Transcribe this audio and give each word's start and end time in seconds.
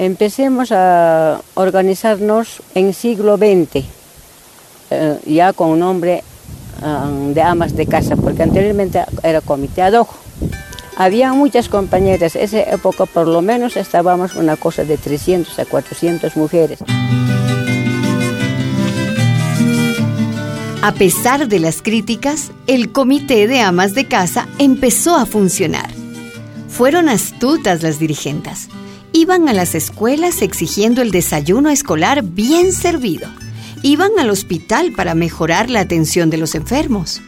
empecemos 0.00 0.72
a 0.72 1.42
organizarnos 1.54 2.62
en 2.74 2.94
siglo 2.94 3.36
XX, 3.36 3.84
eh, 4.90 5.18
ya 5.26 5.52
con 5.52 5.78
nombre 5.78 6.24
um, 6.82 7.34
de 7.34 7.42
amas 7.42 7.76
de 7.76 7.86
casa, 7.86 8.16
porque 8.16 8.42
anteriormente 8.42 9.04
era 9.22 9.42
comité 9.42 9.82
ad 9.82 9.92
hoc. 9.92 10.08
Había 10.96 11.34
muchas 11.34 11.68
compañeras, 11.68 12.34
esa 12.34 12.60
época 12.60 13.04
por 13.04 13.28
lo 13.28 13.42
menos 13.42 13.76
estábamos 13.76 14.36
una 14.36 14.56
cosa 14.56 14.84
de 14.84 14.96
300 14.96 15.58
a 15.58 15.66
400 15.66 16.34
mujeres. 16.34 16.78
A 20.82 20.92
pesar 20.94 21.46
de 21.46 21.58
las 21.58 21.82
críticas, 21.82 22.52
el 22.66 22.90
comité 22.90 23.46
de 23.46 23.60
amas 23.60 23.92
de 23.92 24.06
casa 24.06 24.48
empezó 24.58 25.14
a 25.14 25.26
funcionar. 25.26 25.90
Fueron 26.68 27.10
astutas 27.10 27.82
las 27.82 27.98
dirigentes. 27.98 28.70
Iban 29.12 29.48
a 29.48 29.52
las 29.52 29.74
escuelas 29.74 30.40
exigiendo 30.40 31.02
el 31.02 31.10
desayuno 31.10 31.70
escolar 31.70 32.22
bien 32.22 32.72
servido. 32.72 33.28
Iban 33.82 34.12
al 34.18 34.30
hospital 34.30 34.92
para 34.92 35.14
mejorar 35.14 35.68
la 35.68 35.80
atención 35.80 36.30
de 36.30 36.36
los 36.36 36.54
enfermos. 36.54 37.20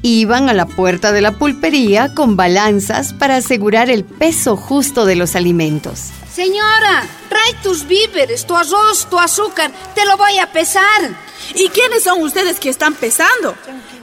Iban 0.00 0.48
a 0.48 0.54
la 0.54 0.64
puerta 0.64 1.12
de 1.12 1.20
la 1.20 1.32
pulpería 1.32 2.14
con 2.14 2.36
balanzas 2.36 3.12
para 3.12 3.36
asegurar 3.36 3.90
el 3.90 4.04
peso 4.04 4.56
justo 4.56 5.04
de 5.04 5.16
los 5.16 5.36
alimentos. 5.36 6.10
Señora, 6.32 7.04
trae 7.28 7.54
tus 7.62 7.86
víveres, 7.86 8.46
tu 8.46 8.56
arroz, 8.56 9.08
tu 9.10 9.18
azúcar, 9.18 9.70
te 9.94 10.06
lo 10.06 10.16
voy 10.16 10.38
a 10.38 10.50
pesar. 10.50 11.14
¿Y 11.54 11.68
quiénes 11.68 12.04
son 12.04 12.22
ustedes 12.22 12.58
que 12.60 12.70
están 12.70 12.94
pesando? 12.94 13.54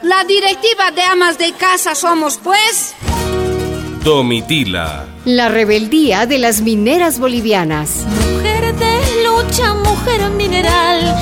La 0.04 0.24
directiva 0.26 0.92
de 0.92 1.02
amas 1.04 1.38
de 1.38 1.54
casa 1.54 1.96
somos, 1.96 2.38
pues. 2.44 2.94
Domitila. 4.06 5.08
La 5.26 5.50
rebeldía 5.50 6.28
de 6.28 6.38
las 6.38 6.62
mineras 6.62 7.20
bolivianas. 7.20 8.06
Mujer 8.06 8.76
de 8.76 9.24
lucha, 9.24 9.74
mujer 9.74 10.30
mineral. 10.30 11.16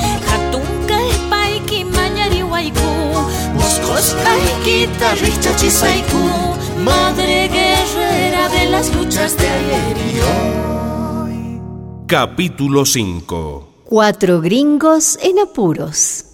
Madre 6.84 7.48
guerrera 7.48 8.48
de 8.50 8.66
las 8.66 8.94
luchas 8.94 9.34
de 9.38 9.48
ayer 9.48 9.96
y 9.96 10.20
hoy. 10.20 11.60
Capítulo 12.06 12.84
5. 12.84 13.84
Cuatro 13.84 14.42
gringos 14.42 15.18
en 15.22 15.38
apuros. 15.38 16.26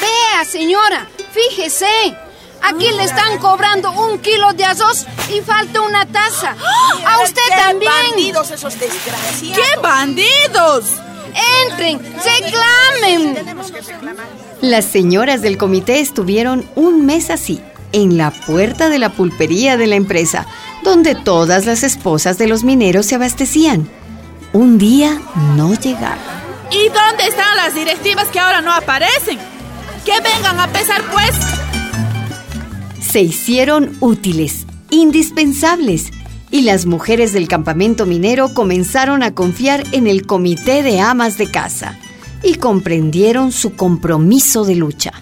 Vea, 0.00 0.44
señora, 0.44 1.08
fíjese. 1.32 1.86
Aquí 2.62 2.90
le 2.96 3.04
están 3.04 3.38
cobrando 3.38 3.90
un 3.92 4.18
kilo 4.18 4.52
de 4.52 4.64
arroz 4.64 5.06
y 5.34 5.40
falta 5.40 5.80
una 5.80 6.06
taza. 6.06 6.54
A 7.06 7.22
usted 7.22 7.42
¡Qué 7.48 7.54
también. 7.56 7.92
bandidos 8.10 8.50
esos 8.50 8.78
desgraciados! 8.78 9.56
¡Qué 9.56 9.80
bandidos! 9.80 10.84
Entren, 11.66 12.00
reclamen. 12.24 13.56
Las 14.60 14.84
señoras 14.84 15.42
del 15.42 15.58
comité 15.58 15.98
estuvieron 16.00 16.68
un 16.76 17.04
mes 17.06 17.30
así, 17.30 17.60
en 17.92 18.16
la 18.16 18.30
puerta 18.30 18.88
de 18.88 18.98
la 18.98 19.08
pulpería 19.10 19.76
de 19.76 19.86
la 19.86 19.96
empresa, 19.96 20.46
donde 20.82 21.14
todas 21.14 21.66
las 21.66 21.82
esposas 21.82 22.38
de 22.38 22.46
los 22.46 22.64
mineros 22.64 23.06
se 23.06 23.14
abastecían. 23.16 23.88
Un 24.52 24.78
día 24.78 25.20
no 25.56 25.74
llegaron. 25.74 26.18
¿Y 26.70 26.88
dónde 26.88 27.26
están 27.26 27.56
las 27.56 27.74
directivas 27.74 28.28
que 28.28 28.38
ahora 28.38 28.60
no 28.60 28.72
aparecen? 28.72 29.38
Que 30.04 30.20
vengan 30.20 30.60
a 30.60 30.68
pesar, 30.68 31.02
pues. 31.10 31.34
Se 33.12 33.20
hicieron 33.20 33.94
útiles, 34.00 34.66
indispensables, 34.88 36.10
y 36.50 36.62
las 36.62 36.86
mujeres 36.86 37.34
del 37.34 37.46
campamento 37.46 38.06
minero 38.06 38.54
comenzaron 38.54 39.22
a 39.22 39.34
confiar 39.34 39.84
en 39.92 40.06
el 40.06 40.24
comité 40.26 40.82
de 40.82 40.98
amas 40.98 41.36
de 41.36 41.50
casa 41.50 41.98
y 42.42 42.54
comprendieron 42.54 43.52
su 43.52 43.76
compromiso 43.76 44.64
de 44.64 44.76
lucha. 44.76 45.12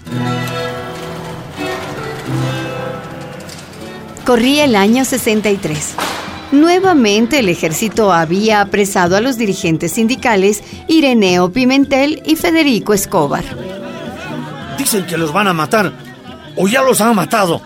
Corría 4.25 4.63
el 4.63 4.77
año 4.77 5.03
63. 5.03 5.95
Nuevamente 6.53 7.39
el 7.39 7.49
ejército 7.49 8.13
había 8.13 8.61
apresado 8.61 9.17
a 9.17 9.19
los 9.19 9.37
dirigentes 9.37 9.91
sindicales 9.91 10.63
Ireneo 10.87 11.51
Pimentel 11.51 12.23
y 12.25 12.37
Federico 12.37 12.93
Escobar. 12.93 13.43
Dicen 14.77 15.05
que 15.05 15.17
los 15.17 15.33
van 15.33 15.49
a 15.49 15.53
matar. 15.53 15.91
O 16.55 16.69
ya 16.69 16.81
los 16.83 17.01
han 17.01 17.15
matado. 17.15 17.61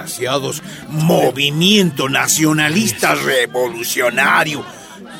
Desgraciados, 0.00 0.62
movimiento 0.88 2.08
nacionalista 2.08 3.14
revolucionario. 3.14 4.64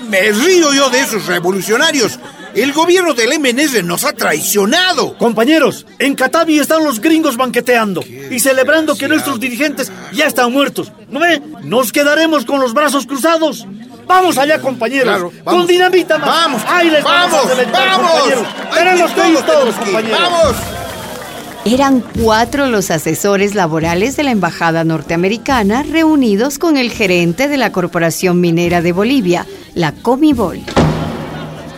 Me 0.09 0.33
río 0.33 0.73
yo 0.73 0.89
de 0.89 1.01
esos 1.01 1.27
revolucionarios. 1.27 2.19
El 2.55 2.73
gobierno 2.73 3.13
del 3.13 3.39
MNS 3.39 3.85
nos 3.85 4.05
ha 4.05 4.13
traicionado. 4.15 5.19
Compañeros, 5.19 5.87
en 5.99 6.15
Catavi 6.15 6.59
están 6.59 6.83
los 6.83 6.99
gringos 7.01 7.37
banqueteando 7.37 8.03
y 8.03 8.41
celebrando 8.41 8.97
que 8.97 9.07
nuestros 9.07 9.39
dirigentes 9.39 9.93
ya 10.13 10.27
están 10.27 10.51
muertos. 10.51 10.91
¿No 11.11 11.21
ve? 11.21 11.43
Nos 11.62 11.93
quedaremos 11.93 12.47
con 12.47 12.61
los 12.61 12.73
brazos 12.73 13.07
cruzados. 13.07 13.67
Vamos 14.07 14.39
allá, 14.39 14.61
compañeros. 14.61 15.05
Claro, 15.05 15.33
vamos. 15.45 15.61
con 15.61 15.67
dinamita 15.69 16.17
más. 16.19 16.29
Vamos, 16.29 16.62
Ahí 16.67 16.91
les 16.91 17.05
vamos, 17.05 17.45
a 17.45 17.49
reventar, 17.51 17.89
vamos. 17.89 18.11
compañeros. 18.11 18.47
Tenemos 18.75 19.11
que 19.12 19.29
ir 19.29 19.39
todos 19.43 19.75
compañeros. 19.77 20.21
Vamos. 20.21 20.57
Eran 21.65 22.00
cuatro 22.22 22.66
los 22.69 22.91
asesores 22.91 23.54
laborales 23.54 24.16
de 24.16 24.22
la 24.22 24.31
Embajada 24.31 24.82
norteamericana 24.84 25.82
reunidos 25.82 26.59
con 26.59 26.76
el 26.76 26.91
gerente 26.91 27.48
de 27.48 27.59
la 27.59 27.71
Corporación 27.71 28.41
Minera 28.41 28.81
de 28.81 28.93
Bolivia, 28.93 29.47
la 29.75 29.93
Comibol. 29.93 30.60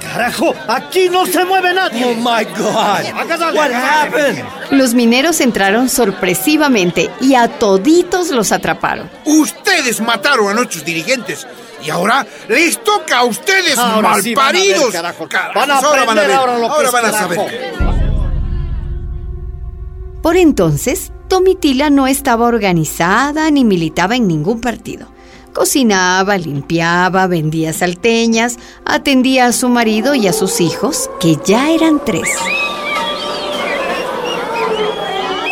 Carajo, 0.00 0.54
aquí 0.69 1.09
no 1.10 1.26
se 1.26 1.44
mueve 1.44 1.75
nadie. 1.75 2.04
Oh 2.04 2.15
my 2.15 2.44
God. 2.56 3.54
What 3.54 3.72
happened? 3.72 4.44
Los 4.71 4.94
mineros 4.94 5.41
entraron 5.41 5.88
sorpresivamente 5.88 7.10
y 7.21 7.34
a 7.34 7.48
toditos 7.48 8.31
los 8.31 8.53
atraparon. 8.53 9.10
Ustedes 9.25 10.00
mataron 10.00 10.48
a 10.50 10.54
nuestros 10.54 10.84
dirigentes. 10.84 11.47
Y 11.84 11.91
ahora 11.91 12.25
les 12.48 12.78
toca 12.84 13.19
a 13.19 13.25
ustedes, 13.25 13.76
Ahora 13.76 14.15
sí 14.22 14.34
van 14.37 14.54
a 14.54 14.60
ver, 14.60 14.65
malparidos. 14.69 14.92
carajo. 14.92 15.28
Van 15.54 15.71
a 15.71 15.78
ahora 15.78 16.04
van 16.04 16.19
a 16.19 16.22
aprender 16.22 16.26
ver. 16.28 16.37
ahora 16.37 16.59
lo 16.59 16.66
que 16.69 16.72
Ahora 16.75 16.87
es 16.87 16.92
van 16.92 17.04
a 17.06 17.10
carajo. 17.10 17.34
saber. 17.34 17.91
Por 20.22 20.37
entonces, 20.37 21.12
Tomitila 21.28 21.91
no 21.91 22.06
estaba 22.06 22.47
organizada 22.47 23.50
ni 23.50 23.65
militaba 23.65 24.15
en 24.15 24.28
ningún 24.28 24.60
partido. 24.60 25.09
Cocinaba, 25.53 26.38
limpiaba, 26.38 27.27
vendía 27.27 27.72
salteñas, 27.72 28.56
atendía 28.84 29.47
a 29.47 29.53
su 29.53 29.69
marido 29.69 30.15
y 30.15 30.28
a 30.28 30.33
sus 30.33 30.60
hijos, 30.60 31.10
que 31.21 31.37
ya 31.44 31.71
eran 31.71 32.03
tres. 32.05 32.28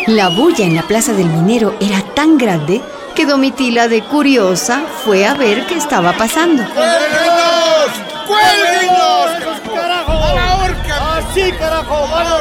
La 0.07 0.29
bulla 0.29 0.65
en 0.65 0.75
la 0.75 0.87
plaza 0.87 1.13
del 1.13 1.27
minero 1.27 1.75
era 1.79 2.01
tan 2.15 2.37
grande 2.37 2.81
que 3.15 3.25
Domitila, 3.25 3.87
de 3.87 4.01
curiosa, 4.03 4.83
fue 5.03 5.27
a 5.27 5.33
ver 5.33 5.67
qué 5.67 5.75
estaba 5.75 6.13
pasando. 6.13 6.63
¡Cuélguenlos! 6.73 7.91
¡Cuélguenlos! 8.25 9.75
¡Carajo! 9.75 10.11
¡A 10.11 10.33
la 10.33 10.55
horca! 10.63 11.17
Así, 11.17 11.51
carajo, 11.51 12.07
van 12.09 12.27
a 12.27 12.35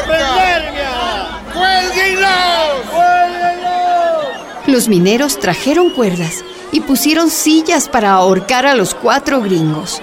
Los 4.71 4.87
mineros 4.87 5.41
trajeron 5.41 5.91
cuerdas 5.91 6.45
y 6.71 6.79
pusieron 6.81 7.29
sillas 7.29 7.89
para 7.89 8.13
ahorcar 8.13 8.67
a 8.67 8.77
los 8.77 8.95
cuatro 8.95 9.41
gringos. 9.41 10.01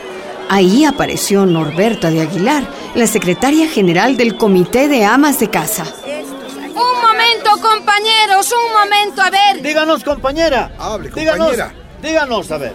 Ahí 0.50 0.84
apareció 0.84 1.46
Norberta 1.46 2.10
de 2.10 2.24
Aguilar, 2.24 2.68
la 2.94 3.08
secretaria 3.08 3.70
general 3.70 4.18
del 4.18 4.36
Comité 4.36 4.90
de 4.90 5.06
Amas 5.06 5.40
de 5.40 5.50
Casa. 5.50 5.86
Un 6.06 7.02
momento, 7.02 7.52
compañeros, 7.62 8.52
un 8.52 8.74
momento, 8.74 9.22
a 9.22 9.30
ver. 9.30 9.62
Díganos, 9.62 10.04
compañera. 10.04 10.70
Hable, 10.78 11.12
Díganos, 11.16 11.48
compañera. 11.48 11.74
díganos, 12.02 12.52
a 12.52 12.58
ver. 12.58 12.74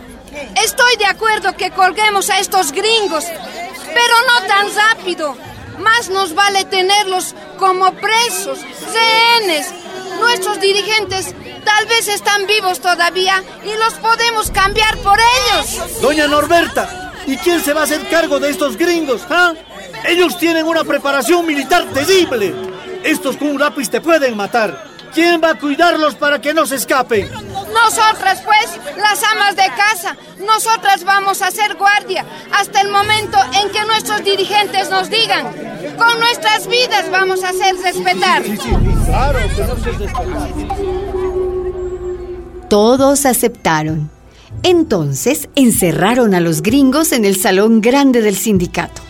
Estoy 0.64 0.96
de 0.96 1.04
acuerdo 1.04 1.54
que 1.58 1.72
colguemos 1.72 2.30
a 2.30 2.38
estos 2.38 2.72
gringos, 2.72 3.26
pero 3.26 4.14
no 4.28 4.46
tan 4.48 4.66
rápido. 4.74 5.36
Más 5.78 6.08
nos 6.08 6.34
vale 6.34 6.64
tenerlos 6.64 7.34
como 7.58 7.92
presos, 7.92 8.60
rehenes. 8.94 9.66
Nuestros 10.20 10.58
dirigentes 10.60 11.34
tal 11.64 11.86
vez 11.86 12.08
están 12.08 12.46
vivos 12.46 12.80
todavía 12.80 13.42
y 13.64 13.76
los 13.76 13.94
podemos 13.94 14.50
cambiar 14.50 14.96
por 14.98 15.18
ellos. 15.18 16.00
Doña 16.00 16.26
Norberta, 16.26 17.12
¿y 17.26 17.36
quién 17.38 17.62
se 17.62 17.72
va 17.72 17.82
a 17.82 17.84
hacer 17.84 18.08
cargo 18.08 18.38
de 18.38 18.50
estos 18.50 18.76
gringos? 18.76 19.22
ah? 19.30 19.54
Ellos 20.06 20.38
tienen 20.38 20.66
una 20.66 20.84
preparación 20.84 21.46
militar 21.46 21.84
terrible. 21.92 22.54
Estos 23.04 23.36
con 23.36 23.48
un 23.50 23.60
lápiz 23.60 23.88
te 23.88 24.00
pueden 24.00 24.36
matar. 24.36 24.92
¿Quién 25.14 25.42
va 25.44 25.50
a 25.50 25.54
cuidarlos 25.58 26.14
para 26.14 26.40
que 26.40 26.54
no 26.54 26.64
se 26.64 26.76
escapen? 26.76 27.30
Nosotras, 27.30 28.42
pues, 28.44 28.96
las 28.96 29.22
amas 29.22 29.56
de 29.56 29.66
casa, 29.76 30.16
nosotras 30.38 31.04
vamos 31.04 31.42
a 31.42 31.50
ser 31.50 31.74
guardia 31.74 32.24
hasta 32.50 32.80
el 32.80 32.88
momento 32.88 33.38
en 33.60 33.70
que 33.70 33.84
nuestros 33.84 34.24
dirigentes 34.24 34.88
nos 34.88 35.10
digan. 35.10 35.52
Con 35.98 36.18
nuestras 36.18 36.66
vidas 36.66 37.10
vamos 37.10 37.44
a 37.44 37.50
hacer 37.50 37.76
respetar. 37.76 38.42
Todos 42.72 43.26
aceptaron. 43.26 44.10
Entonces 44.62 45.50
encerraron 45.56 46.32
a 46.32 46.40
los 46.40 46.62
gringos 46.62 47.12
en 47.12 47.26
el 47.26 47.36
salón 47.36 47.82
grande 47.82 48.22
del 48.22 48.34
sindicato. 48.34 49.02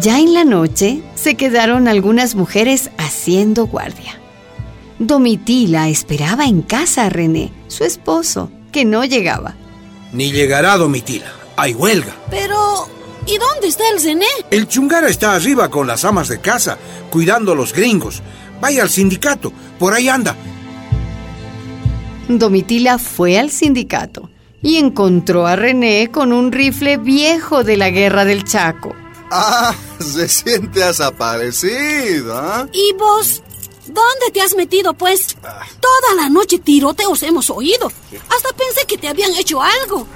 Ya 0.00 0.20
en 0.20 0.32
la 0.32 0.44
noche 0.44 1.02
se 1.16 1.34
quedaron 1.34 1.88
algunas 1.88 2.36
mujeres 2.36 2.90
haciendo 2.98 3.66
guardia. 3.66 4.20
Domitila 5.00 5.88
esperaba 5.88 6.44
en 6.44 6.62
casa 6.62 7.06
a 7.06 7.08
René, 7.08 7.50
su 7.66 7.82
esposo, 7.82 8.52
que 8.70 8.84
no 8.84 9.04
llegaba. 9.04 9.56
Ni 10.12 10.30
llegará 10.30 10.76
Domitila. 10.76 11.32
Hay 11.56 11.74
huelga. 11.74 12.14
Pero, 12.30 12.88
¿y 13.26 13.38
dónde 13.38 13.66
está 13.66 13.82
el 13.92 13.98
Zené? 13.98 14.26
El 14.52 14.68
chungara 14.68 15.08
está 15.08 15.34
arriba 15.34 15.68
con 15.68 15.88
las 15.88 16.04
amas 16.04 16.28
de 16.28 16.40
casa, 16.40 16.78
cuidando 17.10 17.50
a 17.50 17.56
los 17.56 17.72
gringos. 17.72 18.22
Vaya 18.60 18.82
al 18.82 18.90
sindicato, 18.90 19.52
por 19.78 19.94
ahí 19.94 20.08
anda. 20.08 20.36
Domitila 22.28 22.98
fue 22.98 23.38
al 23.38 23.50
sindicato 23.50 24.30
y 24.62 24.76
encontró 24.76 25.46
a 25.46 25.54
René 25.54 26.10
con 26.10 26.32
un 26.32 26.50
rifle 26.50 26.96
viejo 26.96 27.62
de 27.62 27.76
la 27.76 27.90
guerra 27.90 28.24
del 28.24 28.44
Chaco. 28.44 28.94
Ah, 29.30 29.74
recién 30.16 30.70
te 30.72 30.82
has 30.82 31.00
aparecido, 31.00 32.36
¿ah? 32.36 32.66
¿Y 32.72 32.92
vos? 32.94 33.42
¿Dónde 33.86 34.32
te 34.32 34.40
has 34.40 34.56
metido, 34.56 34.94
pues? 34.94 35.36
Toda 35.36 36.14
la 36.20 36.28
noche 36.28 36.58
tiroteos 36.58 37.22
hemos 37.22 37.50
oído. 37.50 37.86
Hasta 38.28 38.48
pensé 38.56 38.84
que 38.88 38.98
te 38.98 39.08
habían 39.08 39.32
hecho 39.34 39.62
algo. 39.62 40.06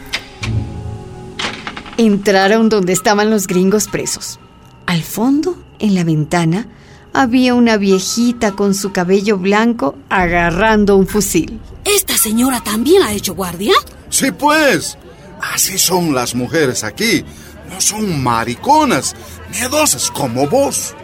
Entraron 1.96 2.68
donde 2.68 2.92
estaban 2.92 3.30
los 3.30 3.46
gringos 3.46 3.86
presos. 3.86 4.40
Al 4.86 5.04
fondo, 5.04 5.56
en 5.78 5.94
la 5.94 6.02
ventana, 6.02 6.66
había 7.12 7.54
una 7.54 7.76
viejita 7.76 8.52
con 8.52 8.74
su 8.74 8.92
cabello 8.92 9.38
blanco 9.38 9.96
agarrando 10.08 10.96
un 10.96 11.06
fusil. 11.06 11.60
¿Esta 11.84 12.16
señora 12.16 12.60
también 12.60 13.02
ha 13.02 13.12
hecho 13.12 13.34
guardia? 13.34 13.74
Sí, 14.08 14.30
pues. 14.30 14.96
Así 15.40 15.78
son 15.78 16.14
las 16.14 16.34
mujeres 16.34 16.84
aquí. 16.84 17.24
No 17.68 17.80
son 17.80 18.22
mariconas, 18.22 19.14
miedosas 19.50 20.10
como 20.10 20.46
vos. 20.46 20.94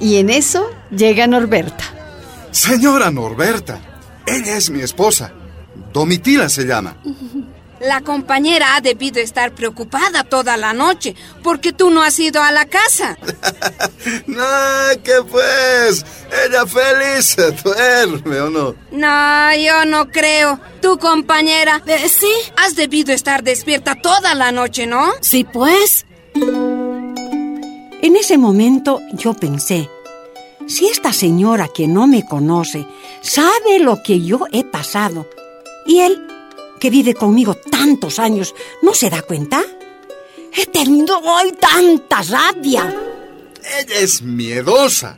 Y 0.00 0.16
en 0.16 0.30
eso 0.30 0.66
llega 0.90 1.26
Norberta. 1.26 1.84
Señora 2.50 3.10
Norberta, 3.10 3.80
ella 4.26 4.56
es 4.56 4.70
mi 4.70 4.80
esposa. 4.80 5.32
Domitila 5.92 6.48
se 6.48 6.64
llama. 6.64 6.96
La 7.86 8.00
compañera 8.00 8.76
ha 8.76 8.80
debido 8.80 9.20
estar 9.20 9.52
preocupada 9.54 10.24
toda 10.24 10.56
la 10.56 10.72
noche 10.72 11.14
porque 11.42 11.72
tú 11.72 11.90
no 11.90 12.02
has 12.02 12.18
ido 12.18 12.42
a 12.42 12.50
la 12.50 12.64
casa. 12.66 13.18
no, 14.26 14.44
que 15.02 15.22
pues, 15.30 16.04
ella 16.46 16.64
feliz 16.66 17.36
duerme 17.62 18.40
o 18.40 18.50
no. 18.50 18.74
No, 18.90 19.54
yo 19.56 19.84
no 19.84 20.08
creo. 20.08 20.58
Tu 20.80 20.98
compañera, 20.98 21.82
Eh, 21.86 22.08
sí, 22.08 22.30
has 22.56 22.74
debido 22.74 23.12
estar 23.12 23.42
despierta 23.42 23.94
toda 23.94 24.34
la 24.34 24.50
noche, 24.50 24.86
¿no? 24.86 25.12
sí, 25.20 25.44
pues. 25.44 26.06
En 26.34 28.16
ese 28.16 28.36
momento 28.38 29.00
yo 29.12 29.34
pensé, 29.34 29.88
si 30.66 30.86
esta 30.88 31.12
señora 31.12 31.68
que 31.74 31.86
no 31.86 32.06
me 32.06 32.26
conoce 32.26 32.86
sabe 33.22 33.78
lo 33.78 34.02
que 34.02 34.20
yo 34.22 34.40
he 34.52 34.64
pasado, 34.64 35.26
y 35.86 36.00
él, 36.00 36.20
que 36.84 36.90
vive 36.90 37.14
conmigo 37.14 37.54
tantos 37.54 38.18
años, 38.18 38.54
¿no 38.82 38.92
se 38.92 39.08
da 39.08 39.22
cuenta? 39.22 39.62
He 40.52 40.66
tenido 40.66 41.18
hoy 41.18 41.52
tanta 41.52 42.20
rabia. 42.20 42.94
Ella 43.80 44.00
es 44.00 44.20
miedosa. 44.20 45.16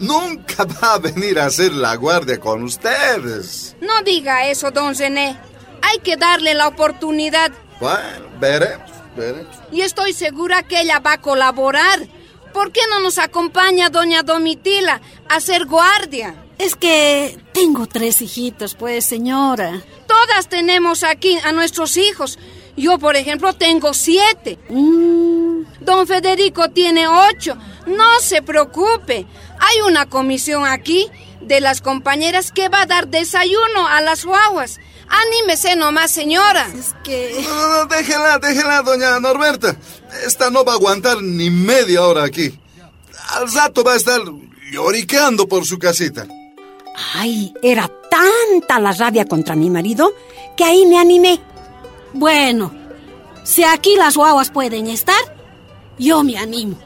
Nunca 0.00 0.64
va 0.82 0.94
a 0.94 0.98
venir 0.98 1.38
a 1.38 1.44
hacer 1.46 1.72
la 1.72 1.94
guardia 1.94 2.40
con 2.40 2.64
ustedes. 2.64 3.76
No 3.80 4.02
diga 4.02 4.48
eso, 4.48 4.72
don 4.72 4.96
Zené. 4.96 5.38
Hay 5.82 6.00
que 6.00 6.16
darle 6.16 6.52
la 6.54 6.66
oportunidad 6.66 7.52
Bueno, 7.78 8.26
veremos, 8.40 8.90
veremos. 9.16 9.54
y 9.70 9.82
estoy 9.82 10.14
segura 10.14 10.64
que 10.64 10.80
ella 10.80 10.98
va 10.98 11.12
a 11.12 11.20
colaborar. 11.20 12.00
¿Por 12.52 12.72
qué 12.72 12.80
no 12.90 12.98
nos 12.98 13.18
acompaña 13.18 13.88
doña 13.88 14.24
Domitila 14.24 15.00
a 15.28 15.38
ser 15.38 15.66
guardia? 15.66 16.34
Es 16.58 16.74
que 16.74 17.38
tengo 17.52 17.86
tres 17.86 18.20
hijitos, 18.20 18.74
pues, 18.74 19.04
señora. 19.04 19.80
Todas 20.26 20.48
tenemos 20.48 21.04
aquí 21.04 21.38
a 21.44 21.52
nuestros 21.52 21.96
hijos. 21.96 22.38
Yo, 22.76 22.98
por 22.98 23.14
ejemplo, 23.16 23.52
tengo 23.52 23.92
siete. 23.92 24.58
Mm, 24.70 25.64
Don 25.80 26.06
Federico 26.06 26.70
tiene 26.70 27.06
ocho. 27.06 27.56
No 27.86 28.20
se 28.20 28.40
preocupe. 28.40 29.26
Hay 29.58 29.80
una 29.86 30.06
comisión 30.06 30.66
aquí 30.66 31.08
de 31.42 31.60
las 31.60 31.82
compañeras 31.82 32.52
que 32.52 32.68
va 32.70 32.82
a 32.82 32.86
dar 32.86 33.08
desayuno 33.08 33.86
a 33.86 34.00
las 34.00 34.24
guaguas. 34.24 34.80
Anímese 35.08 35.76
nomás, 35.76 36.10
señora. 36.10 36.68
es 36.74 36.94
que... 37.04 37.38
No, 37.42 37.54
no, 37.54 37.78
no, 37.78 37.86
déjela, 37.86 38.38
déjela, 38.38 38.82
doña 38.82 39.20
Norberta. 39.20 39.76
Esta 40.26 40.50
no 40.50 40.64
va 40.64 40.72
a 40.72 40.76
aguantar 40.76 41.22
ni 41.22 41.50
media 41.50 42.02
hora 42.02 42.24
aquí. 42.24 42.58
Al 43.28 43.52
rato 43.52 43.84
va 43.84 43.92
a 43.92 43.96
estar 43.96 44.20
lloriqueando 44.72 45.46
por 45.46 45.66
su 45.66 45.78
casita. 45.78 46.26
Ay, 46.94 47.52
era 47.62 47.90
tanta 48.10 48.78
la 48.78 48.92
rabia 48.92 49.24
contra 49.24 49.56
mi 49.56 49.70
marido 49.70 50.12
que 50.56 50.64
ahí 50.64 50.86
me 50.86 50.98
animé. 50.98 51.40
Bueno, 52.12 52.72
si 53.42 53.64
aquí 53.64 53.96
las 53.96 54.16
guaguas 54.16 54.50
pueden 54.50 54.86
estar, 54.86 55.16
yo 55.98 56.22
me 56.22 56.38
animo. 56.38 56.78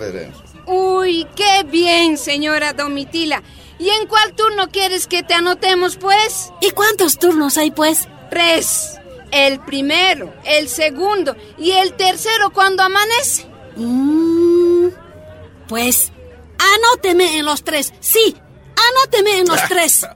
Uy, 0.66 1.26
qué 1.34 1.64
bien, 1.64 2.16
señora 2.16 2.72
Domitila. 2.72 3.42
¿Y 3.78 3.88
en 3.90 4.06
cuál 4.06 4.34
turno 4.34 4.68
quieres 4.70 5.08
que 5.08 5.24
te 5.24 5.34
anotemos, 5.34 5.96
pues? 5.96 6.52
¿Y 6.60 6.70
cuántos 6.70 7.18
turnos 7.18 7.58
hay, 7.58 7.72
pues? 7.72 8.08
Tres. 8.30 8.98
El 9.32 9.60
primero, 9.60 10.32
el 10.44 10.68
segundo 10.68 11.34
y 11.58 11.72
el 11.72 11.94
tercero 11.94 12.50
cuando 12.50 12.82
amanece. 12.82 13.46
Mm, 13.76 14.88
pues, 15.68 16.12
anóteme 16.58 17.38
en 17.38 17.46
los 17.46 17.64
tres. 17.64 17.92
Sí, 17.98 18.36
anóteme 18.90 19.38
en 19.38 19.48
los 19.48 19.60
tres. 19.68 20.06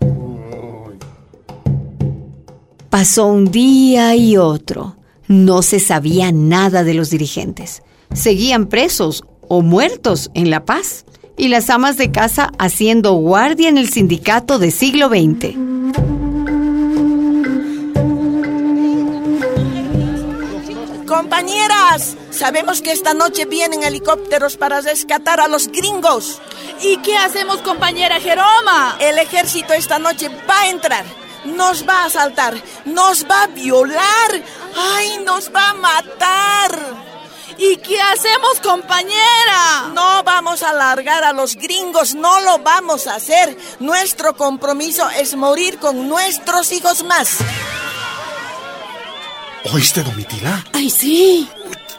Pasó 2.90 3.26
un 3.26 3.50
día 3.50 4.14
y 4.14 4.36
otro. 4.36 4.96
No 5.28 5.62
se 5.62 5.80
sabía 5.80 6.32
nada 6.32 6.84
de 6.84 6.94
los 6.94 7.10
dirigentes. 7.10 7.82
Seguían 8.14 8.66
presos 8.66 9.24
o 9.48 9.60
muertos 9.62 10.30
en 10.34 10.50
La 10.50 10.64
Paz. 10.64 11.04
Y 11.36 11.48
las 11.48 11.68
amas 11.68 11.98
de 11.98 12.10
casa 12.10 12.52
haciendo 12.58 13.12
guardia 13.12 13.68
en 13.68 13.76
el 13.76 13.90
sindicato 13.90 14.58
de 14.58 14.70
siglo 14.70 15.08
XX. 15.08 15.75
Compañeras, 21.16 22.14
sabemos 22.30 22.82
que 22.82 22.92
esta 22.92 23.14
noche 23.14 23.46
vienen 23.46 23.82
helicópteros 23.82 24.58
para 24.58 24.82
rescatar 24.82 25.40
a 25.40 25.48
los 25.48 25.68
gringos. 25.68 26.42
¿Y 26.82 26.98
qué 26.98 27.16
hacemos, 27.16 27.62
compañera 27.62 28.20
Jeroma? 28.20 28.98
El 29.00 29.18
ejército 29.18 29.72
esta 29.72 29.98
noche 29.98 30.28
va 30.28 30.60
a 30.60 30.68
entrar, 30.68 31.06
nos 31.46 31.88
va 31.88 32.02
a 32.02 32.04
asaltar, 32.04 32.62
nos 32.84 33.24
va 33.24 33.44
a 33.44 33.46
violar, 33.46 34.42
ay, 34.76 35.22
nos 35.24 35.50
va 35.50 35.70
a 35.70 35.74
matar. 35.74 36.78
¿Y 37.56 37.78
qué 37.78 37.98
hacemos, 37.98 38.60
compañera? 38.62 39.90
No 39.94 40.22
vamos 40.22 40.62
a 40.62 40.74
largar 40.74 41.24
a 41.24 41.32
los 41.32 41.56
gringos, 41.56 42.14
no 42.14 42.42
lo 42.42 42.58
vamos 42.58 43.06
a 43.06 43.14
hacer. 43.14 43.56
Nuestro 43.80 44.36
compromiso 44.36 45.08
es 45.08 45.34
morir 45.34 45.78
con 45.78 46.10
nuestros 46.10 46.72
hijos 46.72 47.02
más. 47.04 47.38
¿Oíste, 49.72 50.02
Domitila? 50.02 50.64
Ay, 50.72 50.90
sí. 50.90 51.48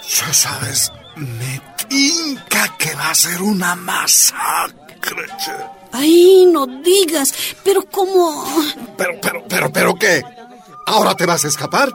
Ya 0.10 0.34
sabes, 0.34 0.92
me 1.16 1.62
tinca 1.88 2.78
que 2.78 2.94
va 2.96 3.10
a 3.10 3.16
ser 3.16 3.42
una 3.42 3.76
masacre. 3.76 5.28
Ay, 5.92 6.46
no 6.52 6.66
digas. 6.66 7.34
Pero 7.64 7.84
cómo... 7.90 8.46
Pero, 8.98 9.14
pero, 9.22 9.44
pero, 9.48 9.72
pero, 9.72 9.96
¿qué? 9.96 10.24
¿Ahora 10.86 11.16
te 11.16 11.26
vas 11.26 11.44
a 11.46 11.48
escapar? 11.48 11.92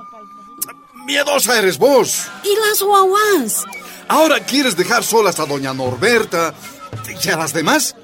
Miedosa 1.06 1.58
eres 1.58 1.78
vos. 1.78 2.26
¿Y 2.44 2.54
las 2.68 2.82
guaguas? 2.82 3.64
¿Ahora 4.08 4.40
quieres 4.40 4.76
dejar 4.76 5.02
solas 5.04 5.40
a 5.40 5.46
doña 5.46 5.72
Norberta 5.72 6.54
y 7.22 7.28
a 7.30 7.36
las 7.36 7.52
demás? 7.52 7.96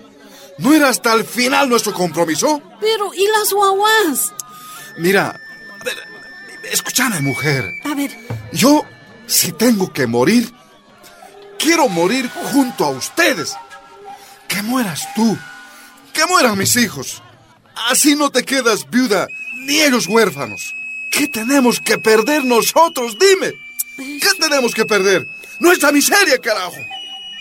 ¿No 0.58 0.74
era 0.74 0.88
hasta 0.88 1.12
el 1.14 1.24
final 1.24 1.68
nuestro 1.68 1.92
compromiso? 1.92 2.60
Pero, 2.80 3.14
¿y 3.14 3.26
las 3.38 3.52
guaguas? 3.52 4.32
Mira, 4.98 5.38
escúchame, 6.72 7.20
mujer. 7.20 7.72
A 7.84 7.94
ver, 7.94 8.10
Yo, 8.52 8.84
si 9.26 9.52
tengo 9.52 9.92
que 9.92 10.06
morir, 10.06 10.52
quiero 11.58 11.88
morir 11.88 12.30
junto 12.52 12.84
a 12.84 12.90
ustedes. 12.90 13.56
Que 14.48 14.62
mueras 14.62 15.06
tú, 15.14 15.36
que 16.12 16.24
mueran 16.26 16.56
mis 16.58 16.76
hijos. 16.76 17.22
Así 17.90 18.14
no 18.16 18.30
te 18.30 18.44
quedas 18.44 18.88
viuda 18.90 19.26
ni 19.66 19.80
ellos 19.80 20.06
huérfanos. 20.08 20.74
¿Qué 21.10 21.28
tenemos 21.28 21.80
que 21.80 21.98
perder 21.98 22.44
nosotros? 22.44 23.16
Dime. 23.18 23.52
¿Qué 23.96 24.28
tenemos 24.38 24.74
que 24.74 24.84
perder? 24.84 25.26
Nuestra 25.60 25.92
miseria, 25.92 26.38
carajo. 26.38 26.76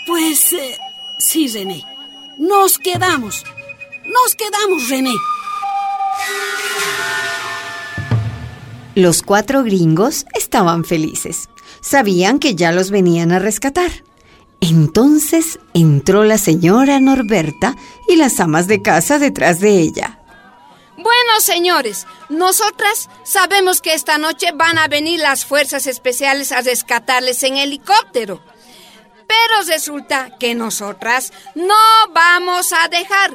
pues... 0.06 0.52
eh, 0.54 0.78
sí, 1.20 1.48
René. 1.48 1.84
Nos 2.40 2.78
quedamos. 2.78 3.44
Nos 4.06 4.36
quedamos, 4.36 4.90
René. 4.90 5.14
Los 8.98 9.22
cuatro 9.22 9.62
gringos 9.62 10.26
estaban 10.34 10.84
felices. 10.84 11.50
Sabían 11.82 12.40
que 12.40 12.56
ya 12.56 12.72
los 12.72 12.90
venían 12.90 13.32
a 13.32 13.38
rescatar. 13.38 13.92
Entonces 14.60 15.60
entró 15.76 16.24
la 16.24 16.40
señora 16.40 17.00
Norberta 17.00 17.76
y 18.08 18.16
las 18.16 18.40
amas 18.40 18.66
de 18.66 18.82
casa 18.82 19.20
detrás 19.20 19.60
de 19.60 19.82
ella. 19.82 20.20
Bueno, 20.96 21.42
señores, 21.42 22.08
nosotras 22.30 23.08
sabemos 23.24 23.82
que 23.82 23.94
esta 23.94 24.18
noche 24.18 24.52
van 24.56 24.80
a 24.80 24.88
venir 24.88 25.20
las 25.20 25.46
fuerzas 25.46 25.86
especiales 25.86 26.52
a 26.52 26.62
rescatarles 26.62 27.44
en 27.44 27.58
helicóptero. 27.58 28.42
Pero 29.28 29.62
resulta 29.68 30.36
que 30.40 30.56
nosotras 30.56 31.34
no 31.54 31.76
vamos 32.16 32.74
a 32.74 32.88
dejar. 32.88 33.30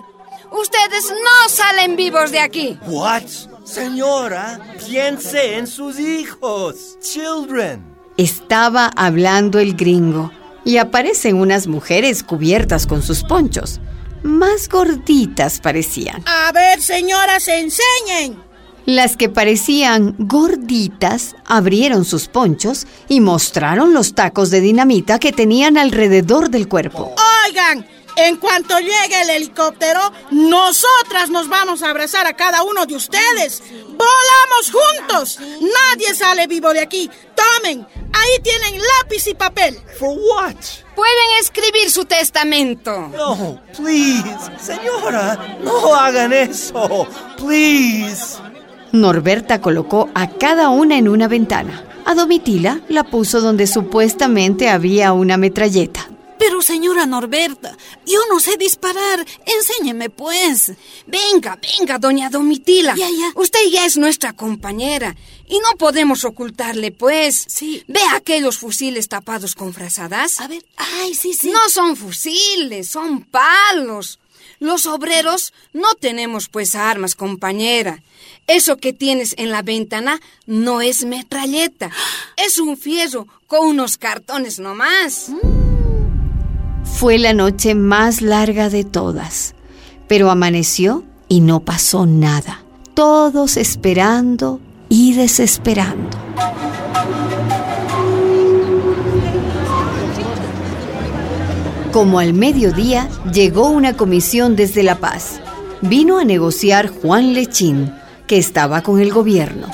Ustedes 0.50 1.08
no 1.08 1.48
salen 1.48 1.94
vivos 1.94 2.32
de 2.32 2.40
aquí. 2.40 2.76
What? 2.84 3.51
Señora, 3.72 4.60
piense 4.86 5.56
en 5.56 5.66
sus 5.66 5.98
hijos. 5.98 6.98
Children. 7.00 7.82
Estaba 8.18 8.90
hablando 8.94 9.58
el 9.60 9.74
gringo 9.74 10.30
y 10.62 10.76
aparecen 10.76 11.36
unas 11.36 11.66
mujeres 11.66 12.22
cubiertas 12.22 12.86
con 12.86 13.00
sus 13.00 13.22
ponchos. 13.22 13.80
Más 14.22 14.68
gorditas 14.68 15.58
parecían. 15.58 16.22
A 16.26 16.52
ver, 16.52 16.82
señoras, 16.82 17.48
enseñen. 17.48 18.36
Las 18.84 19.16
que 19.16 19.30
parecían 19.30 20.16
gorditas 20.18 21.34
abrieron 21.46 22.04
sus 22.04 22.28
ponchos 22.28 22.86
y 23.08 23.20
mostraron 23.20 23.94
los 23.94 24.14
tacos 24.14 24.50
de 24.50 24.60
dinamita 24.60 25.18
que 25.18 25.32
tenían 25.32 25.78
alrededor 25.78 26.50
del 26.50 26.68
cuerpo. 26.68 27.14
Oigan, 27.48 27.86
en 28.16 28.36
cuanto 28.36 28.78
llegue 28.78 29.22
el 29.22 29.30
helicóptero, 29.30 30.00
nosotras 30.30 31.30
nos 31.30 31.48
vamos 31.48 31.82
a 31.82 31.90
abrazar 31.90 32.26
a 32.26 32.34
cada 32.34 32.62
uno 32.62 32.86
de 32.86 32.96
ustedes. 32.96 33.62
¡Volamos 33.70 34.70
juntos! 34.72 35.38
Nadie 35.40 36.14
sale 36.14 36.46
vivo 36.46 36.72
de 36.72 36.80
aquí. 36.80 37.10
Tomen, 37.34 37.86
ahí 38.12 38.42
tienen 38.42 38.80
lápiz 38.98 39.26
y 39.26 39.34
papel. 39.34 39.78
For 39.98 40.10
what? 40.10 40.56
Pueden 40.94 41.40
escribir 41.40 41.90
su 41.90 42.04
testamento. 42.04 43.08
No, 43.08 43.60
please. 43.76 44.22
Señora, 44.60 45.58
no 45.62 45.94
hagan 45.94 46.32
eso. 46.32 47.06
Please. 47.38 48.38
Norberta 48.92 49.60
colocó 49.60 50.10
a 50.14 50.28
cada 50.28 50.68
una 50.68 50.98
en 50.98 51.08
una 51.08 51.28
ventana. 51.28 51.84
A 52.04 52.14
Domitila 52.14 52.80
la 52.88 53.04
puso 53.04 53.40
donde 53.40 53.66
supuestamente 53.66 54.68
había 54.68 55.12
una 55.12 55.36
metralleta. 55.36 56.11
Pero 56.42 56.60
señora 56.60 57.06
Norberta, 57.06 57.76
yo 58.04 58.18
no 58.28 58.40
sé 58.40 58.56
disparar. 58.56 59.24
Enséñeme, 59.46 60.10
pues. 60.10 60.72
Venga, 61.06 61.56
venga, 61.56 62.00
doña 62.00 62.30
Domitila. 62.30 62.96
Ya, 62.96 63.08
ya. 63.08 63.30
Usted 63.36 63.60
ya 63.70 63.86
es 63.86 63.96
nuestra 63.96 64.32
compañera 64.32 65.14
y 65.46 65.60
no 65.60 65.78
podemos 65.78 66.24
ocultarle, 66.24 66.90
pues. 66.90 67.44
Sí. 67.46 67.84
¿Ve 67.86 68.00
aquellos 68.16 68.58
fusiles 68.58 69.08
tapados 69.08 69.54
con 69.54 69.72
frazadas? 69.72 70.40
A 70.40 70.48
ver, 70.48 70.66
ay, 70.76 71.14
sí, 71.14 71.32
sí. 71.32 71.52
No 71.52 71.68
son 71.68 71.94
fusiles, 71.96 72.88
son 72.88 73.22
palos. 73.22 74.18
Los 74.58 74.86
obreros 74.86 75.52
no 75.72 75.94
tenemos 75.94 76.48
pues 76.48 76.74
armas, 76.74 77.14
compañera. 77.14 78.02
Eso 78.48 78.78
que 78.78 78.92
tienes 78.92 79.36
en 79.38 79.52
la 79.52 79.62
ventana 79.62 80.20
no 80.46 80.80
es 80.80 81.04
metralleta. 81.04 81.92
Es 82.36 82.58
un 82.58 82.76
fierro 82.76 83.28
con 83.46 83.68
unos 83.68 83.96
cartones 83.96 84.58
nomás. 84.58 85.30
Fue 86.84 87.18
la 87.18 87.32
noche 87.32 87.74
más 87.74 88.22
larga 88.22 88.68
de 88.68 88.84
todas, 88.84 89.54
pero 90.08 90.30
amaneció 90.30 91.04
y 91.28 91.40
no 91.40 91.60
pasó 91.60 92.06
nada. 92.06 92.62
Todos 92.94 93.56
esperando 93.56 94.60
y 94.88 95.14
desesperando. 95.14 96.18
Como 101.92 102.18
al 102.18 102.32
mediodía 102.32 103.08
llegó 103.32 103.68
una 103.68 103.94
comisión 103.96 104.56
desde 104.56 104.82
La 104.82 104.98
Paz. 104.98 105.40
Vino 105.82 106.18
a 106.18 106.24
negociar 106.24 106.88
Juan 106.88 107.34
Lechín, 107.34 107.92
que 108.26 108.38
estaba 108.38 108.82
con 108.82 108.98
el 109.00 109.12
gobierno. 109.12 109.66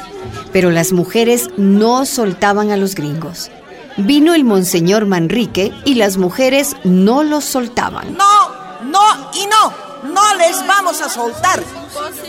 Pero 0.53 0.71
las 0.71 0.93
mujeres 0.93 1.49
no 1.57 2.07
soltaban 2.07 2.71
a 2.71 2.77
los 2.77 2.95
gringos. 2.95 3.51
Vino 3.99 4.33
el 4.33 4.45
monseñor 4.45 5.07
Manrique 5.07 5.73
y 5.85 5.95
las 5.95 6.19
mujeres 6.19 6.77
no 6.85 7.25
los 7.25 7.45
soltaban. 7.45 8.17
No, 8.17 8.85
no 8.85 9.31
y 9.35 9.45
no. 9.47 10.13
No 10.13 10.37
les 10.37 10.65
vamos 10.67 11.03
a 11.03 11.09
soltar. 11.09 11.63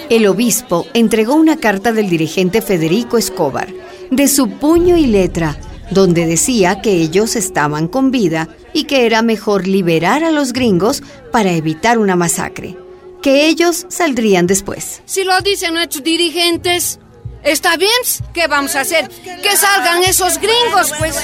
El 0.09 0.25
obispo 0.25 0.87
entregó 0.95 1.35
una 1.35 1.57
carta 1.57 1.91
del 1.91 2.09
dirigente 2.09 2.63
Federico 2.63 3.19
Escobar, 3.19 3.71
de 4.09 4.27
su 4.27 4.49
puño 4.49 4.97
y 4.97 5.05
letra, 5.05 5.57
donde 5.91 6.25
decía 6.25 6.81
que 6.81 6.93
ellos 6.93 7.35
estaban 7.35 7.87
con 7.87 8.09
vida 8.09 8.49
y 8.73 8.85
que 8.85 9.05
era 9.05 9.21
mejor 9.21 9.67
liberar 9.67 10.23
a 10.23 10.31
los 10.31 10.53
gringos 10.53 11.03
para 11.31 11.51
evitar 11.51 11.99
una 11.99 12.15
masacre, 12.15 12.75
que 13.21 13.47
ellos 13.47 13.85
saldrían 13.89 14.47
después. 14.47 15.03
Si 15.05 15.23
lo 15.23 15.39
dicen 15.41 15.75
nuestros 15.75 16.03
dirigentes, 16.03 16.99
¿está 17.43 17.77
bien? 17.77 17.91
¿Qué 18.33 18.47
vamos 18.47 18.75
a 18.75 18.81
hacer? 18.81 19.09
Que 19.09 19.55
salgan 19.55 20.03
esos 20.03 20.37
gringos, 20.37 20.93
pues. 20.97 21.17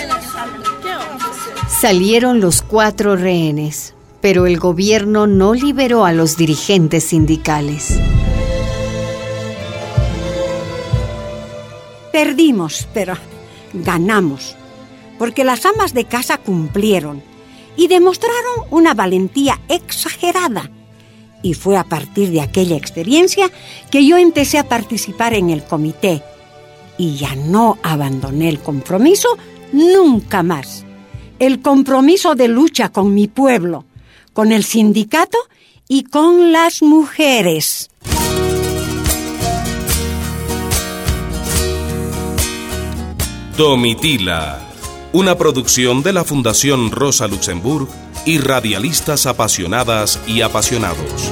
Salieron 1.82 2.40
los 2.40 2.62
cuatro 2.62 3.16
rehenes, 3.16 3.94
pero 4.22 4.46
el 4.46 4.60
gobierno 4.60 5.28
no 5.28 5.54
liberó 5.54 6.06
a 6.06 6.14
los 6.14 6.38
dirigentes 6.38 7.06
sindicales. 7.06 8.00
Perdimos, 12.12 12.88
pero 12.94 13.16
ganamos, 13.74 14.56
porque 15.20 15.44
las 15.44 15.66
amas 15.66 15.94
de 15.94 16.06
casa 16.06 16.38
cumplieron 16.38 17.22
y 17.76 17.88
demostraron 17.88 18.66
una 18.70 18.94
valentía 18.94 19.60
exagerada. 19.68 20.70
Y 21.46 21.54
fue 21.54 21.78
a 21.78 21.84
partir 21.84 22.32
de 22.32 22.42
aquella 22.42 22.76
experiencia 22.76 23.52
que 23.92 24.04
yo 24.04 24.18
empecé 24.18 24.58
a 24.58 24.68
participar 24.68 25.36
en 25.36 25.52
el 25.52 25.64
comité 25.64 26.24
y 26.98 27.18
ya 27.18 27.36
no 27.36 27.78
abandoné 27.84 28.50
el 28.50 28.60
compromiso 28.60 29.28
nunca 29.72 30.42
más. 30.42 30.86
El 31.38 31.62
compromiso 31.62 32.34
de 32.34 32.48
lucha 32.48 32.90
con 32.90 33.14
mi 33.14 33.28
pueblo, 33.28 33.86
con 34.34 34.52
el 34.52 34.64
sindicato 34.64 35.38
y 35.88 36.06
con 36.06 36.52
las 36.52 36.82
mujeres. 36.82 37.92
Domitila, 43.56 44.68
una 45.14 45.38
producción 45.38 46.02
de 46.02 46.12
la 46.12 46.24
Fundación 46.24 46.90
Rosa 46.90 47.28
Luxemburg 47.28 47.88
y 48.26 48.40
radialistas 48.40 49.26
apasionadas 49.26 50.20
y 50.28 50.42
apasionados. 50.42 51.32